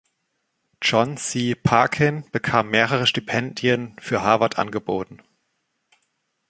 John 0.81 1.15
C. 1.17 1.53
Parkin 1.53 2.25
bekam 2.31 2.71
mehrere 2.71 3.05
Stipendien 3.05 3.95
für 3.99 4.23
Harvard 4.23 4.57
angeboten. 4.57 5.21